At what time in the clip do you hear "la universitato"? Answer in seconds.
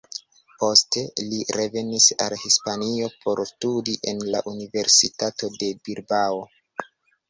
4.33-5.55